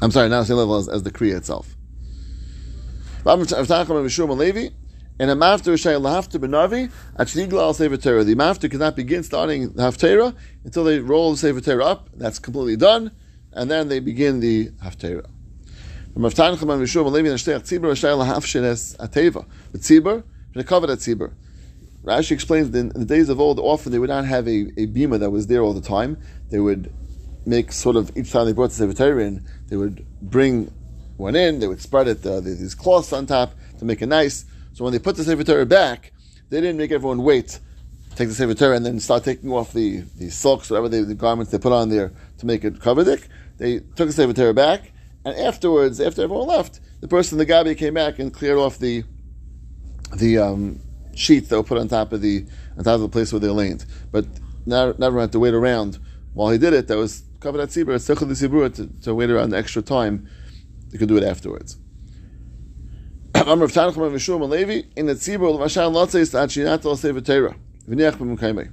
I'm 0.00 0.12
sorry, 0.12 0.30
not 0.30 0.40
the 0.40 0.46
same 0.46 0.56
level 0.56 0.76
as, 0.76 0.88
as 0.88 1.02
the 1.02 1.10
Kriya 1.10 1.36
itself. 1.36 1.76
And 5.18 5.30
a 5.30 5.34
mafter 5.34 5.72
shayel 5.74 6.02
lahafter 6.02 6.38
benavi 6.38 6.90
at 7.16 7.26
shnigla 7.28 7.60
al 7.60 7.74
sefer 7.74 7.96
Torah. 7.96 8.24
The 8.24 8.34
mafter 8.34 8.70
cannot 8.70 8.96
begin 8.96 9.22
starting 9.22 9.72
the 9.72 9.82
haftarah 9.82 10.34
until 10.64 10.84
they 10.84 10.98
roll 10.98 11.32
the 11.32 11.38
sefer 11.38 11.60
Torah 11.60 11.86
up. 11.86 12.10
That's 12.14 12.38
completely 12.38 12.76
done, 12.76 13.12
and 13.52 13.70
then 13.70 13.88
they 13.88 14.00
begin 14.00 14.40
the 14.40 14.68
haftarah. 14.82 15.26
The 16.14 16.22
tzibur, 19.78 20.24
the 20.54 20.64
covered 20.64 20.90
tzibur. 20.90 21.32
Rashi 22.04 22.30
explains 22.30 22.70
that 22.70 22.78
in 22.78 22.88
the 22.88 23.04
days 23.04 23.28
of 23.28 23.40
old, 23.40 23.58
often 23.58 23.92
they 23.92 23.98
would 23.98 24.08
not 24.08 24.24
have 24.24 24.46
a, 24.46 24.60
a 24.78 24.86
bima 24.86 25.18
that 25.18 25.30
was 25.30 25.48
there 25.48 25.60
all 25.62 25.74
the 25.74 25.80
time. 25.80 26.16
They 26.50 26.60
would 26.60 26.94
make 27.44 27.72
sort 27.72 27.96
of 27.96 28.16
each 28.16 28.32
time 28.32 28.46
they 28.46 28.52
brought 28.52 28.70
the 28.70 28.92
Sefer 28.94 29.20
in, 29.20 29.46
they 29.68 29.76
would 29.76 30.06
bring 30.22 30.72
one 31.16 31.36
in, 31.36 31.58
they 31.58 31.68
would 31.68 31.80
spread 31.80 32.08
it, 32.08 32.24
uh, 32.26 32.40
these 32.40 32.74
cloths 32.74 33.12
on 33.12 33.26
top, 33.26 33.54
to 33.78 33.84
make 33.84 34.02
it 34.02 34.06
nice. 34.06 34.44
So 34.76 34.84
when 34.84 34.92
they 34.92 34.98
put 34.98 35.16
the 35.16 35.24
Sefer 35.24 35.42
Torah 35.42 35.64
back, 35.64 36.12
they 36.50 36.60
didn't 36.60 36.76
make 36.76 36.92
everyone 36.92 37.22
wait, 37.22 37.60
take 38.14 38.28
the 38.28 38.34
Sefer 38.34 38.52
Torah, 38.52 38.76
and 38.76 38.84
then 38.84 39.00
start 39.00 39.24
taking 39.24 39.50
off 39.50 39.72
the, 39.72 40.00
the 40.18 40.28
silks, 40.28 40.68
whatever 40.68 40.90
they, 40.90 41.00
the 41.00 41.14
garments 41.14 41.50
they 41.50 41.56
put 41.56 41.72
on 41.72 41.88
there 41.88 42.12
to 42.36 42.44
make 42.44 42.62
it 42.62 42.74
coverdick. 42.74 43.26
They 43.56 43.78
took 43.78 44.08
the 44.08 44.12
Sefer 44.12 44.34
Torah 44.34 44.52
back, 44.52 44.92
and 45.24 45.34
afterwards, 45.34 45.98
after 45.98 46.20
everyone 46.20 46.48
left, 46.48 46.80
the 47.00 47.08
person, 47.08 47.38
the 47.38 47.46
gabbai, 47.46 47.78
came 47.78 47.94
back 47.94 48.18
and 48.18 48.30
cleared 48.30 48.58
off 48.58 48.78
the 48.78 49.02
the 50.14 50.36
um, 50.36 50.78
sheets 51.14 51.48
that 51.48 51.56
were 51.56 51.62
put 51.64 51.78
on 51.78 51.88
top 51.88 52.12
of 52.12 52.20
the 52.20 52.44
on 52.76 52.84
top 52.84 52.96
of 52.96 53.00
the 53.00 53.08
place 53.08 53.32
where 53.32 53.40
they 53.40 53.48
leaned. 53.48 53.86
But 54.12 54.26
never 54.66 55.18
had 55.18 55.32
to 55.32 55.38
wait 55.38 55.54
around 55.54 55.98
while 56.34 56.50
he 56.50 56.58
did 56.58 56.74
it. 56.74 56.86
That 56.88 56.98
was 56.98 57.24
covered 57.40 57.62
at 57.62 57.70
Sibur, 57.70 58.74
to, 58.74 59.04
to 59.04 59.14
wait 59.14 59.30
around 59.30 59.50
the 59.50 59.56
extra 59.56 59.80
time. 59.80 60.28
You 60.90 60.98
could 60.98 61.08
do 61.08 61.16
it 61.16 61.24
afterwards. 61.24 61.78
Amr 63.46 63.66
of 63.66 63.72
Tanachim 63.72 64.04
and 64.04 64.16
Mishum 64.16 64.42
and 64.42 64.50
Levi 64.50 64.88
in 64.96 65.06
the 65.06 65.14
Tzibur 65.14 65.56
Lavashan 65.56 65.92
Lotzeis 65.92 66.34
Achinatel 66.34 66.98
Sefer 66.98 67.20
Torah. 67.20 67.54
V'niach 67.88 68.16
b'mukayme. 68.16 68.72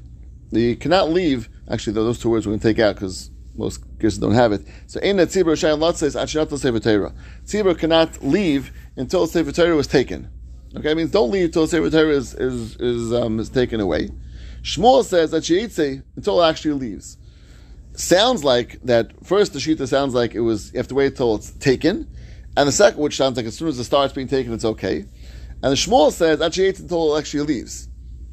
You 0.50 0.76
cannot 0.76 1.12
leave. 1.12 1.48
Actually, 1.70 1.94
those 1.94 2.18
two 2.18 2.32
words 2.32 2.48
we're 2.48 2.54
going 2.54 2.60
to 2.60 2.68
take 2.70 2.80
out 2.80 2.96
because 2.96 3.30
most 3.56 3.84
kids 4.00 4.18
don't 4.18 4.34
have 4.34 4.52
it. 4.52 4.66
So 4.88 5.00
in 5.02 5.18
the 5.18 5.28
Tzibur 5.28 5.56
Shan 5.56 5.80
Lotzeis 5.80 6.20
Achinatel 6.20 6.58
Sefer 6.58 6.80
Torah. 6.80 7.14
Tzibur 7.46 7.78
cannot 7.78 8.24
leave 8.24 8.72
until 8.96 9.28
Sefer 9.28 9.52
Torah 9.52 9.76
was 9.76 9.86
taken. 9.86 10.32
Okay, 10.76 10.90
it 10.90 10.98
means 10.98 11.12
don't 11.12 11.30
leave 11.30 11.46
until 11.46 11.68
Sefer 11.68 11.92
Torah 11.92 12.10
is 12.10 12.34
is 12.34 12.76
is, 12.78 13.14
um, 13.14 13.40
is 13.40 13.50
taken 13.50 13.80
away. 13.80 14.10
Shmuel 14.64 15.04
says 15.04 15.30
that 15.30 15.44
Sheitze 15.44 16.02
until 16.16 16.42
it 16.42 16.50
actually 16.50 16.74
leaves. 16.74 17.20
Sounds 17.96 18.44
like 18.44 18.80
that 18.86 19.12
first 19.24 19.54
the 19.54 19.60
Shita 19.60 19.88
sounds 19.88 20.16
like 20.16 20.34
it 20.34 20.40
was 20.40 20.74
you 20.74 20.78
have 20.78 20.88
to 20.88 20.96
wait 20.96 21.12
until 21.12 21.36
it's 21.36 21.52
taken, 21.52 22.08
and 22.56 22.68
the 22.68 22.72
second 22.72 23.02
which 23.02 23.18
sounds 23.18 23.38
like 23.38 23.46
as 23.46 23.58
soon 23.58 23.68
as 23.68 23.78
the 23.78 23.84
start's 23.84 24.14
being 24.14 24.28
taken 24.28 24.54
it's 24.54 24.66
okay. 24.66 25.06
And 25.62 25.72
the 25.72 25.76
Shmuel 25.76 26.12
says 26.12 26.40
that 26.40 26.52
Sheitze 26.52 26.80
until 26.80 27.16
it 27.16 27.20
actually 27.20 27.44
leaves. 27.44 27.88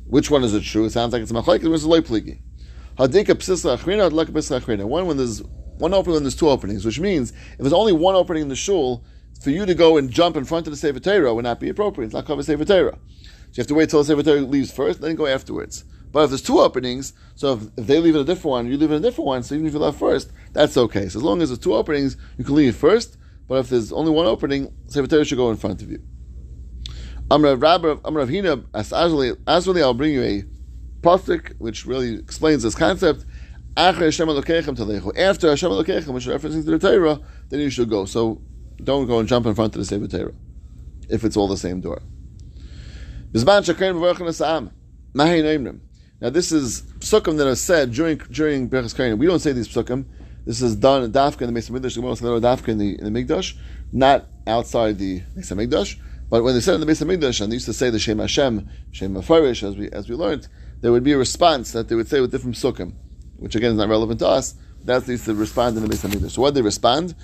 Which 0.06 0.30
one 0.30 0.42
is 0.42 0.52
it 0.54 0.64
true? 0.64 0.84
It 0.84 0.90
sounds 0.90 1.12
like 1.12 1.22
it's 1.22 1.30
Machlaik 1.30 1.62
versus 1.62 1.86
Loy 1.86 2.00
Pligi. 2.00 2.40
Hadika 2.98 3.34
Psisla 3.36 3.78
Achrina, 3.78 4.10
Hadlaka 4.10 4.30
Psisla 4.30 4.60
Achrina. 4.60 4.84
One 4.84 5.06
when 5.06 5.16
there's 5.16 5.42
one 5.78 5.94
opening 5.94 6.14
when 6.14 6.22
there's 6.24 6.36
two 6.36 6.50
openings, 6.50 6.84
which 6.84 7.00
means 7.00 7.30
if 7.30 7.58
there's 7.58 7.72
only 7.72 7.92
one 7.92 8.14
opening 8.14 8.42
in 8.42 8.48
the 8.48 8.56
shul, 8.56 9.04
for 9.40 9.50
you 9.50 9.64
to 9.64 9.74
go 9.74 9.96
and 9.96 10.10
jump 10.10 10.36
in 10.36 10.44
front 10.44 10.66
of 10.66 10.72
the 10.72 10.76
Sefer 10.76 11.00
Torah 11.00 11.34
would 11.34 11.44
not 11.44 11.60
be 11.60 11.70
appropriate. 11.70 12.06
It's 12.06 12.14
not 12.14 12.26
covered 12.26 12.44
Sefer 12.44 12.64
Torah. 12.64 12.98
So 12.98 13.28
you 13.52 13.60
have 13.62 13.66
to 13.68 13.74
wait 13.74 13.88
till 13.88 14.00
the 14.00 14.04
Sefer 14.04 14.22
Torah 14.22 14.40
leaves 14.40 14.70
first, 14.70 15.00
then 15.00 15.14
go 15.14 15.26
afterwards. 15.26 15.84
But 16.12 16.24
if 16.24 16.30
there's 16.30 16.42
two 16.42 16.58
openings, 16.58 17.12
so 17.36 17.54
if, 17.54 17.62
if, 17.78 17.86
they 17.86 18.00
leave 18.00 18.16
in 18.16 18.20
a 18.20 18.24
different 18.24 18.50
one, 18.50 18.66
you 18.66 18.76
leave 18.76 18.90
in 18.90 18.98
a 18.98 19.00
different 19.00 19.26
one, 19.26 19.42
so 19.42 19.54
even 19.54 19.66
if 19.66 19.72
you 19.72 19.78
left 19.78 19.98
first, 19.98 20.30
that's 20.52 20.76
okay. 20.76 21.08
So 21.08 21.20
as 21.20 21.22
long 21.22 21.40
as 21.40 21.48
there's 21.48 21.58
two 21.58 21.74
openings, 21.74 22.16
you 22.36 22.44
can 22.44 22.54
leave 22.54 22.76
first, 22.76 23.16
but 23.50 23.59
if 23.59 23.69
there's 23.69 23.90
only 23.90 24.12
one 24.12 24.26
opening, 24.26 24.73
Sefer 24.87 25.09
Torah 25.09 25.25
should 25.25 25.37
go 25.37 25.50
in 25.50 25.57
front 25.57 25.83
of 25.83 25.90
you. 25.90 26.00
Amr 27.33 27.57
Rabbi, 27.57 27.97
Amr 28.04 28.25
Hina, 28.25 28.62
I'll 28.73 29.95
bring 29.95 30.12
you 30.12 30.23
a 30.23 30.45
pasuk 31.00 31.59
which 31.59 31.85
really 31.85 32.14
explains 32.14 32.62
this 32.62 32.76
concept. 32.76 33.25
After 33.76 34.04
Hashem 34.04 34.28
Elokechem, 34.28 34.78
which 36.14 36.28
is 36.28 36.33
referencing 36.33 36.64
to 36.64 36.71
the 36.71 36.78
Torah, 36.78 37.19
then 37.49 37.59
you 37.59 37.71
should 37.71 37.90
go. 37.90 38.04
So 38.04 38.40
don't 38.85 39.09
go 39.09 39.19
and 39.19 39.28
jump 39.28 39.47
in 39.47 39.57
front 39.57 39.75
of 39.75 39.80
the 39.80 39.85
Sefer 39.85 40.07
Torah 40.07 40.35
if 41.09 41.25
it's 41.25 41.37
all 41.37 41.49
the 41.49 41.57
same 41.57 41.80
door. 41.80 42.00
Now 43.33 43.40
this 46.30 46.52
is 46.52 46.83
psukim 47.00 47.37
that 47.38 47.49
are 47.49 47.57
said 47.57 47.90
during 47.90 48.19
during 48.19 48.71
Berachas 48.71 48.95
Kohen. 48.95 49.19
We 49.19 49.26
don't 49.26 49.40
say 49.40 49.50
these 49.50 49.66
psukim. 49.66 50.04
This 50.44 50.62
is 50.62 50.76
done 50.76 51.02
in 51.02 51.12
Dafka 51.12 51.42
in 51.42 51.47
the 51.49 51.52
Mesa 51.52 51.73
Gemara 51.73 52.14
Dafka 52.40 52.68
in 52.68 52.78
the 52.78 52.99
in 52.99 53.12
the 53.12 53.25
Mikdash, 53.25 53.54
not 53.92 54.26
outside 54.47 54.99
the 54.99 55.23
Mesa 55.35 55.54
Mikdash. 55.54 55.99
But 56.28 56.44
when 56.44 56.54
they 56.54 56.61
said 56.61 56.75
in 56.75 56.80
the 56.80 56.87
Mesa 56.87 57.04
Mikdash 57.04 57.40
and 57.40 57.52
they 57.52 57.56
used 57.56 57.66
to 57.66 57.73
say 57.73 57.90
the 57.90 57.99
Shem 57.99 58.18
Hashem, 58.18 58.68
Shem 58.92 59.14
Mefarish, 59.14 59.62
as 59.68 59.76
we 59.76 59.90
as 59.90 60.09
we 60.09 60.14
learned, 60.14 60.49
there 60.80 60.92
would 60.92 61.04
be 61.04 61.12
a 61.12 61.18
response 61.18 61.73
that 61.73 61.88
they 61.88 61.94
would 61.94 62.09
say 62.09 62.20
with 62.20 62.30
different 62.30 62.56
psukim, 62.56 62.94
which 63.37 63.54
again 63.54 63.73
is 63.73 63.78
not 63.78 63.88
relevant 63.88 64.20
to 64.20 64.28
us. 64.28 64.54
That's 64.82 65.06
they 65.06 65.12
used 65.12 65.26
to 65.26 65.35
respond 65.35 65.76
in 65.76 65.82
the 65.82 65.88
Mesa 65.88 66.09
Mikdash. 66.09 66.30
So 66.32 66.42
what 66.42 66.54
they 66.54 66.62
respond? 66.62 67.14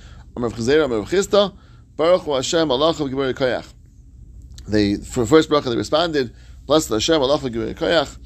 They, 4.68 4.96
for 4.96 5.25
first 5.25 5.49
bracha, 5.49 5.64
they 5.64 5.76
responded, 5.76 6.35
Blessed 6.66 6.90
Hashem, 6.90 7.23
Allah 7.23 7.38
Gibar 7.38 7.75
Koyach. 7.75 8.18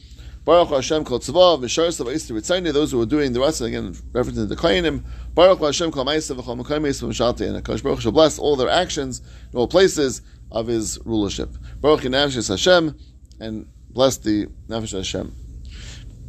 Baruch 0.45 0.71
Hashem 0.71 1.05
Kol 1.05 1.19
Tzvav, 1.19 1.61
V'Shar 1.61 1.93
Sav 1.93 2.09
Easter 2.09 2.33
Ritzayne, 2.33 2.73
those 2.73 2.93
who 2.93 3.01
are 3.03 3.07
doing 3.07 3.33
the 3.35 3.41
rest, 3.41 3.61
again, 3.61 3.93
referencing 4.13 4.49
the 4.49 4.57
Koyanim, 4.57 5.05
Baruch 5.35 5.61
Hashem 5.61 5.91
Kol 5.91 6.07
Ma'isa 6.07 6.35
V'Chol 6.35 6.63
Mekayim 6.63 6.87
Eis 6.87 7.03
V'Mshalti, 7.03 7.47
and 7.47 7.63
HaKadosh 7.63 7.83
Baruch 7.83 8.01
shall 8.01 8.13
bless 8.13 8.39
all 8.39 8.57
their 8.57 8.71
actions 8.71 9.21
in 9.53 9.59
all 9.59 9.69
places 9.69 10.23
of 10.51 10.67
His 10.67 10.99
rulership. 11.05 11.51
Baruch 11.81 12.01
Nefesh 12.01 12.49
Hashem, 12.49 12.99
and 13.39 13.67
bless 13.91 14.17
the 14.17 14.47
Nefesh 14.69 14.93
Hashem. 14.93 15.35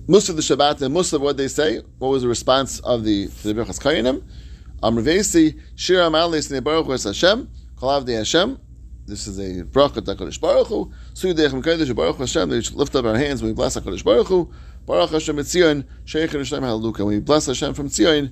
Musa 0.07 0.33
the 0.33 0.41
Shabbat, 0.41 0.81
and 0.81 0.93
Musa, 0.93 1.17
what 1.17 1.37
they 1.37 1.47
say, 1.47 1.81
what 1.99 2.09
was 2.09 2.23
the 2.23 2.27
response 2.27 2.79
of 2.81 3.05
the, 3.05 3.27
the 3.27 3.53
Birchas 3.53 3.79
Koyanim? 3.79 4.23
Amrvesi 4.83 5.57
Shir 5.75 5.99
Amalis 5.99 6.61
Baruch 6.61 6.87
Hashem 6.87 7.49
Kol 7.77 8.01
Avdei 8.01 8.17
Hashem. 8.17 8.59
This 9.11 9.27
is 9.27 9.39
a 9.39 9.65
bracha 9.65 9.95
to 9.95 10.15
Hakadosh 10.15 10.39
Baruch 10.39 10.67
Hu. 10.67 10.89
Sudei 11.13 11.49
Echem 11.49 11.61
Kodesh 11.61 11.93
Baruch 11.93 12.15
Hashem. 12.15 12.47
We 12.47 12.61
lift 12.61 12.95
up 12.95 13.03
our 13.03 13.17
hands 13.17 13.41
when 13.41 13.51
we 13.51 13.53
bless 13.53 13.75
Hakadosh 13.75 14.05
Baruch 14.05 14.27
Hu. 14.27 14.49
Baruch 14.85 15.09
Hashem 15.09 15.35
Etzion 15.35 15.85
Sheikh 16.05 16.31
Yerushalayim 16.31 16.61
Hallelujah. 16.61 17.03
We 17.03 17.19
bless 17.19 17.47
Hashem 17.47 17.73
from 17.73 17.89
Tzion, 17.89 18.31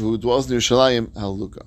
who 0.00 0.16
dwells 0.16 0.48
near 0.48 0.60
Yerushalayim 0.60 1.14
Hallelujah. 1.14 1.66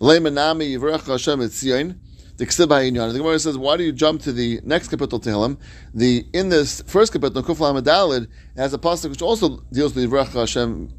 Leimanami 0.00 0.76
Yivrach 0.76 1.06
Hashem 1.06 1.38
Etzion. 1.38 2.00
The 2.36 2.46
The 2.46 3.12
Gemara 3.16 3.38
says, 3.38 3.56
why 3.56 3.76
do 3.76 3.84
you 3.84 3.92
jump 3.92 4.22
to 4.22 4.32
the 4.32 4.60
next 4.64 4.88
kapitel 4.88 5.22
Tehillim? 5.22 5.56
The 5.94 6.26
in 6.32 6.48
this 6.48 6.82
first 6.82 7.12
kapitel, 7.12 7.44
Kufla 7.44 7.80
Hamadalid, 7.80 8.26
has 8.56 8.74
a 8.74 8.78
pasuk 8.78 9.10
which 9.10 9.22
also 9.22 9.58
deals 9.72 9.94
with 9.94 10.10
Yivrach 10.10 10.32
Hashem, 10.32 10.92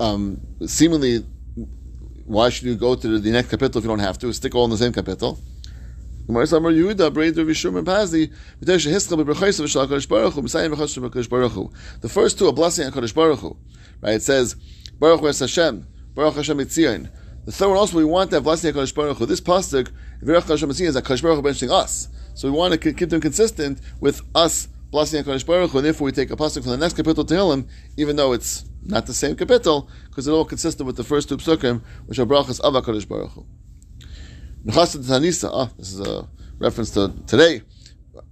um, 0.00 0.40
seemingly 0.66 1.24
why 2.24 2.48
should 2.48 2.64
you 2.64 2.74
go 2.74 2.96
to 2.96 3.20
the 3.20 3.30
next 3.30 3.52
kapitel 3.52 3.76
if 3.76 3.84
you 3.84 3.88
don't 3.88 4.00
have 4.00 4.18
to? 4.18 4.32
Stick 4.32 4.56
all 4.56 4.64
in 4.64 4.72
the 4.72 4.76
same 4.76 4.92
kapitel. 4.92 5.38
The 6.26 6.46
first 12.08 12.38
two 12.38 12.48
are 12.48 12.52
blessing 12.52 12.90
HaKadosh 12.90 13.14
Baruch 13.14 13.40
Hu. 13.40 13.56
Right? 14.00 14.14
It 14.14 14.22
says, 14.22 14.56
Baruch 14.98 15.20
Hu 15.20 15.26
Hashem, 15.26 15.86
Baruch 16.14 16.34
Hashem 16.36 16.58
Etzion. 16.58 17.10
The 17.44 17.52
third 17.52 17.68
one 17.68 17.76
also, 17.76 17.98
we 17.98 18.06
want 18.06 18.30
that 18.30 18.40
blessing 18.40 18.72
HaKadosh 18.72 18.94
Baruch 18.94 19.18
Hu. 19.18 19.26
This 19.26 19.42
pasuk, 19.42 19.90
Baruch 20.22 20.44
Hashem 20.44 20.70
Etzion, 20.70 20.86
is 20.86 20.96
HaKadosh 20.96 21.22
Baruch 21.22 21.44
Hu 21.44 21.50
benching 21.50 21.70
us. 21.70 22.08
So 22.32 22.50
we 22.50 22.56
want 22.56 22.72
to 22.72 22.92
keep 22.92 23.10
them 23.10 23.20
consistent 23.20 23.80
with 24.00 24.22
us 24.34 24.68
blessing 24.90 25.22
HaKadosh 25.22 25.44
Baruch 25.44 25.72
Hu, 25.72 25.78
and 25.78 25.86
therefore 25.86 26.06
we 26.06 26.12
take 26.12 26.30
a 26.30 26.36
pasuk 26.36 26.62
from 26.62 26.70
the 26.70 26.78
next 26.78 26.96
kapitel 26.96 27.26
to 27.26 27.34
Tehillim, 27.34 27.68
even 27.98 28.16
though 28.16 28.32
it's 28.32 28.64
not 28.82 29.04
the 29.04 29.12
same 29.12 29.36
kapitel, 29.36 29.88
because 30.08 30.26
it 30.26 30.30
all 30.30 30.46
consistent 30.46 30.86
with 30.86 30.96
the 30.96 31.04
first 31.04 31.28
two 31.28 31.36
psukim, 31.36 31.82
which 32.06 32.18
are 32.18 32.24
brachas 32.24 32.60
of 32.60 32.72
HaKadosh 32.72 33.06
Baruch 33.06 33.32
Hu. 33.32 33.46
Tanisa, 34.66 35.50
ah, 35.52 35.70
this 35.76 35.92
is 35.92 36.00
a 36.00 36.26
reference 36.58 36.90
to 36.90 37.12
today. 37.26 37.62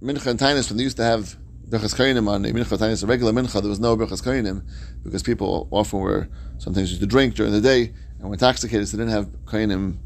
Mincha 0.01 0.27
and 0.27 0.39
Tainus, 0.39 0.69
when 0.69 0.77
they 0.77 0.83
used 0.83 0.97
to 0.97 1.03
have 1.03 1.35
Berachas 1.69 1.95
Kainim 1.95 2.27
on 2.27 2.43
a 2.45 2.49
Mincha 2.49 2.77
Tainus, 2.77 3.03
a 3.03 3.07
regular 3.07 3.31
Mincha, 3.31 3.61
there 3.61 3.69
was 3.69 3.79
no 3.79 3.95
Berachas 3.95 4.23
Kainim, 4.23 4.63
because 5.03 5.21
people 5.21 5.67
often 5.71 5.99
were, 5.99 6.27
sometimes 6.57 6.89
used 6.89 7.01
to 7.01 7.07
drink 7.07 7.35
during 7.35 7.51
the 7.51 7.61
day, 7.61 7.93
and 8.17 8.27
were 8.27 8.33
intoxicated, 8.33 8.87
so 8.87 8.97
they 8.97 9.03
didn't 9.03 9.13
have 9.13 9.27
Kainim 9.45 9.97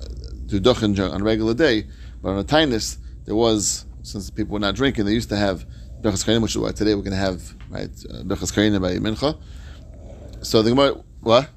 uh, 0.00 0.48
to 0.48 0.60
duchen 0.60 0.98
on 1.12 1.20
a 1.20 1.24
regular 1.24 1.54
day. 1.54 1.86
But 2.20 2.30
on 2.30 2.38
a 2.38 2.44
Tainus, 2.44 2.98
there 3.24 3.36
was, 3.36 3.86
since 4.02 4.28
people 4.30 4.54
were 4.54 4.60
not 4.60 4.74
drinking, 4.74 5.04
they 5.04 5.12
used 5.12 5.28
to 5.28 5.36
have 5.36 5.66
Berachas 6.00 6.24
Kainim, 6.24 6.42
which 6.42 6.52
is 6.52 6.58
why 6.58 6.72
today 6.72 6.94
we're 6.96 7.02
going 7.02 7.12
to 7.12 7.16
have, 7.16 7.54
right, 7.70 7.90
uh, 8.10 8.24
Berachas 8.24 8.52
Kainim 8.52 8.82
by 8.82 8.96
Mincha. 8.96 9.38
So 10.44 10.62
the 10.62 10.70
Gemara, 10.70 10.94
what? 11.20 11.48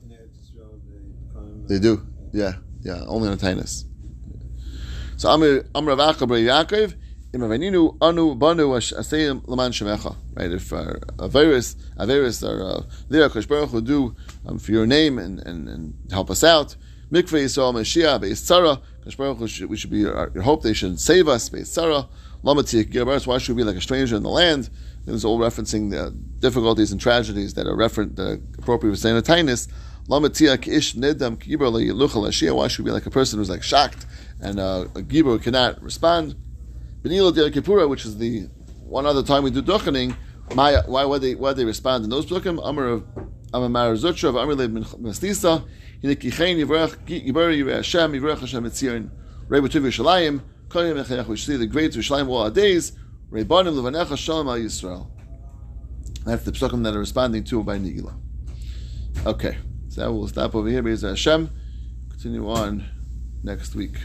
They 1.68 1.80
do, 1.80 2.06
yeah, 2.32 2.54
yeah, 2.82 3.04
only 3.08 3.28
on 3.28 3.34
a 3.34 3.38
tinus. 3.38 3.86
So 5.20 5.28
Amr 5.28 5.66
Amr 5.76 5.92
Avacha 5.92 6.26
Bar 6.26 6.38
Yaakov, 6.38 6.96
Imavaninu 7.34 7.98
Anu 8.00 8.36
Banu 8.36 8.70
Asayim 8.70 9.46
Laman 9.48 9.74
Shemecha. 9.74 10.16
Right, 10.34 10.50
if 10.50 10.72
uh, 10.72 10.94
a 11.20 11.28
virus, 11.28 11.76
a 11.98 12.08
virus, 12.08 12.42
uh, 12.42 12.86
there 13.10 13.28
Kosh 13.28 13.46
Baruch 13.46 13.84
do 13.84 14.16
um, 14.46 14.60
for 14.60 14.72
your 14.72 14.88
name 14.88 15.20
and, 15.20 15.40
and, 15.40 15.68
and 15.68 15.94
help 16.10 16.32
us 16.32 16.42
out. 16.42 16.78
Mikveh 17.12 17.44
Yisrael 17.44 17.74
Mashiach 17.74 18.22
Beis 18.22 18.40
Tzara. 18.48 18.82
Kosh 19.04 19.18
Baruch 19.18 19.40
we 19.68 19.76
should, 19.76 19.90
be 19.92 20.06
our, 20.06 20.32
your 20.34 20.44
hope. 20.44 20.64
They 20.64 20.72
should 20.72 20.98
save 21.02 21.28
us 21.28 21.50
Beis 21.50 21.64
Tzara. 21.64 22.08
Lamatik 22.46 22.90
Gerbaris. 22.90 23.28
Why 23.28 23.40
should 23.40 23.58
we 23.58 23.64
be 23.64 23.68
like 23.68 23.76
a 23.76 23.82
stranger 23.82 24.16
in 24.16 24.24
the 24.24 24.30
land? 24.30 24.70
It 25.06 25.12
was 25.12 25.26
all 25.26 25.38
referencing 25.38 25.92
the 25.92 26.16
difficulties 26.40 26.94
and 26.94 27.02
tragedies 27.02 27.56
that 27.56 27.68
are 27.68 27.76
referent, 27.76 28.16
the 28.16 28.42
appropriate 28.58 28.94
for 28.94 28.98
saying 28.98 29.18
Lamatziak 30.10 30.68
ish 30.68 30.96
nedam 30.96 31.38
gibor 31.38 31.72
leluchal 31.72 32.28
hashia. 32.28 32.56
Why 32.56 32.68
should 32.68 32.84
we 32.84 32.90
be 32.90 32.94
like 32.94 33.06
a 33.06 33.12
person 33.12 33.38
who's 33.38 33.50
like 33.50 33.62
shocked 33.62 34.08
and 34.42 34.60
uh, 34.60 34.88
a 34.96 35.02
gibor 35.02 35.40
cannot 35.42 35.82
respond? 35.84 36.36
Benila 37.04 37.32
de 37.32 37.88
which 37.88 38.06
is 38.06 38.18
the 38.18 38.50
one 38.80 39.06
other 39.06 39.22
time 39.22 39.44
we 39.44 39.52
do 39.52 39.62
duchening, 39.62 40.16
why 40.54 40.82
why 40.88 41.18
they 41.20 41.36
why 41.36 41.54
they 41.54 41.64
respond 41.64 42.04
in 42.04 42.10
those 42.10 42.26
duchim? 42.26 42.60
Amar 42.64 42.88
of 42.88 43.04
Amar 43.54 43.94
Zutra 43.94 44.30
of 44.30 44.36
Amar 44.36 44.56
le 44.56 44.68
Mestisa. 44.68 45.64
Hinikichein 46.04 46.58
yivrach 46.58 46.96
gibor 47.06 47.56
yivrach 47.56 47.76
Hashem 47.76 48.14
yivrach 48.14 48.40
Hashem 48.40 48.64
etzion. 48.64 49.12
Rebbe 49.48 49.70
Tuvi 49.70 49.90
Shalayim 49.90 50.42
Koyim 50.70 51.04
Echayach. 51.04 51.28
We 51.28 51.38
see 51.38 51.56
the 51.56 51.68
great 51.68 51.92
Shalayim 51.92 52.28
all 52.30 52.40
our 52.40 52.50
days. 52.50 52.94
Rebanim 53.30 53.76
levanecha 53.76 54.18
shalom 54.18 54.48
al 54.48 54.58
Yisrael. 54.58 55.08
That's 56.26 56.44
the 56.46 56.52
psukim 56.52 56.84
that 56.84 56.96
are 56.96 57.00
responding 57.00 57.44
to 57.44 57.64
by 57.64 57.78
Nigila. 57.78 58.16
Okay 59.26 59.58
that 60.00 60.14
will 60.14 60.30
stop 60.30 60.56
over 60.56 60.70
here. 60.70 60.82
Be'ez 60.82 61.02
Hashem. 61.02 61.50
Continue 62.10 62.50
on 62.50 62.86
next 63.44 63.76
week. 63.76 63.98